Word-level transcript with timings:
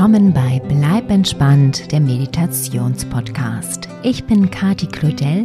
willkommen 0.00 0.32
bei 0.32 0.62
Bleib 0.66 1.10
entspannt, 1.10 1.92
der 1.92 2.00
Meditationspodcast. 2.00 3.86
Ich 4.02 4.24
bin 4.24 4.50
Kati 4.50 4.86
Claudel 4.86 5.44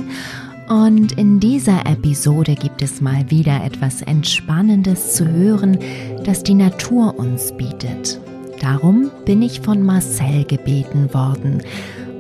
und 0.70 1.12
in 1.18 1.42
dieser 1.42 1.86
Episode 1.86 2.56
gibt 2.56 2.82
es 2.82 3.02
mal 3.02 3.30
wieder 3.30 3.66
etwas 3.66 4.02
Entspannendes 4.02 5.14
zu 5.16 5.30
hören, 5.30 5.78
das 6.24 6.42
die 6.42 6.54
Natur 6.54 7.20
uns 7.20 7.52
bietet. 7.58 8.18
Darum 8.62 9.12
bin 9.26 9.42
ich 9.42 9.60
von 9.60 9.84
Marcel 9.84 10.46
gebeten 10.46 11.14
worden. 11.14 11.62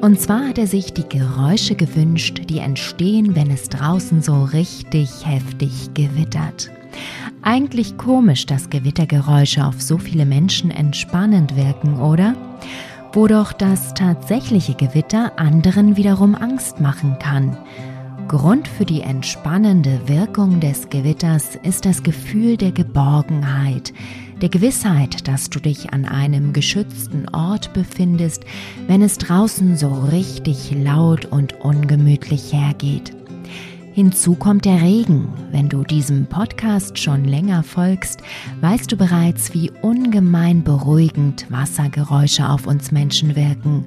Und 0.01 0.19
zwar 0.19 0.49
hat 0.49 0.57
er 0.57 0.67
sich 0.67 0.93
die 0.93 1.07
Geräusche 1.07 1.75
gewünscht, 1.75 2.41
die 2.49 2.59
entstehen, 2.59 3.33
wenn 3.37 3.49
es 3.49 3.69
draußen 3.69 4.21
so 4.21 4.43
richtig 4.43 5.25
heftig 5.25 5.93
gewittert. 5.93 6.69
Eigentlich 7.47 7.95
komisch, 7.97 8.47
dass 8.47 8.71
Gewittergeräusche 8.71 9.67
auf 9.67 9.79
so 9.79 9.99
viele 9.99 10.25
Menschen 10.25 10.71
entspannend 10.71 11.55
wirken, 11.55 11.99
oder? 12.01 12.35
Wo 13.13 13.27
doch 13.27 13.53
das 13.53 13.93
tatsächliche 13.93 14.73
Gewitter 14.73 15.37
anderen 15.37 15.95
wiederum 15.95 16.33
Angst 16.33 16.79
machen 16.79 17.17
kann. 17.19 17.55
Grund 18.27 18.67
für 18.67 18.85
die 18.85 19.01
entspannende 19.01 20.07
Wirkung 20.07 20.59
des 20.59 20.89
Gewitters 20.89 21.55
ist 21.61 21.85
das 21.85 22.01
Gefühl 22.01 22.57
der 22.57 22.71
Geborgenheit, 22.71 23.93
der 24.41 24.49
Gewissheit, 24.49 25.27
dass 25.27 25.51
du 25.51 25.59
dich 25.59 25.93
an 25.93 26.05
einem 26.05 26.51
geschützten 26.51 27.29
Ort 27.29 27.73
befindest, 27.73 28.43
wenn 28.87 29.03
es 29.03 29.19
draußen 29.19 29.77
so 29.77 29.93
richtig 30.11 30.71
laut 30.71 31.25
und 31.25 31.61
ungemütlich 31.61 32.51
hergeht. 32.51 33.13
Hinzu 33.95 34.35
kommt 34.35 34.65
der 34.65 34.81
Regen. 34.81 35.29
Wenn 35.53 35.69
du 35.69 35.85
diesem 35.85 36.25
Podcast 36.25 36.99
schon 36.99 37.23
länger 37.23 37.63
folgst, 37.63 38.19
weißt 38.59 38.91
du 38.91 38.97
bereits, 38.97 39.53
wie 39.53 39.71
ungemein 39.81 40.65
beruhigend 40.65 41.45
Wassergeräusche 41.49 42.49
auf 42.49 42.67
uns 42.67 42.91
Menschen 42.91 43.37
wirken. 43.37 43.85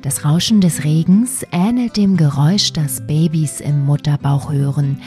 Das 0.00 0.24
Rauschen 0.24 0.62
des 0.62 0.84
Regens 0.84 1.44
ähnelt 1.52 1.98
dem 1.98 2.16
Geräusch, 2.16 2.72
das 2.72 3.06
Babys 3.06 3.60
im 3.60 3.84
Mutterbauch 3.84 4.50
hören. 4.50 5.02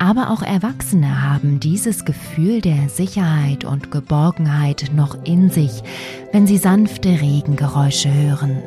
Aber 0.00 0.30
auch 0.30 0.42
Erwachsene 0.42 1.22
haben 1.22 1.60
dieses 1.60 2.04
Gefühl 2.04 2.60
der 2.60 2.88
Sicherheit 2.88 3.64
und 3.64 3.92
Geborgenheit 3.92 4.90
noch 4.92 5.22
in 5.22 5.50
sich, 5.50 5.84
wenn 6.32 6.48
sie 6.48 6.58
sanfte 6.58 7.20
Regengeräusche 7.20 8.12
hören. 8.12 8.60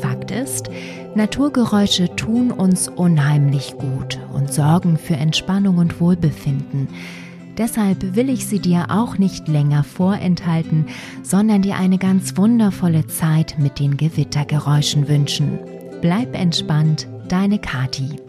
Fakt 0.00 0.30
ist, 0.30 0.70
Naturgeräusche 1.16 2.14
tun 2.14 2.50
uns 2.50 2.88
unheimlich 2.88 3.78
gut 3.78 4.20
und 4.34 4.52
sorgen 4.52 4.98
für 4.98 5.16
Entspannung 5.16 5.78
und 5.78 5.98
Wohlbefinden. 5.98 6.88
Deshalb 7.56 8.14
will 8.14 8.28
ich 8.28 8.46
sie 8.46 8.58
dir 8.58 8.88
auch 8.90 9.16
nicht 9.16 9.48
länger 9.48 9.82
vorenthalten, 9.82 10.88
sondern 11.22 11.62
dir 11.62 11.76
eine 11.76 11.96
ganz 11.96 12.36
wundervolle 12.36 13.06
Zeit 13.06 13.58
mit 13.58 13.78
den 13.78 13.96
Gewittergeräuschen 13.96 15.08
wünschen. 15.08 15.58
Bleib 16.02 16.38
entspannt, 16.38 17.08
deine 17.28 17.58
Kati. 17.58 18.25